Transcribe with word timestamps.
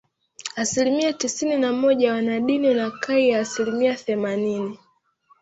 Asilimia 0.55 1.13
tisini 1.13 1.57
na 1.57 1.73
moja 1.73 2.13
wana 2.13 2.39
dini 2.39 2.73
na 2.73 2.91
kai 2.91 3.29
ya 3.29 3.39
asilimia 3.39 3.95
themanini 3.95 4.77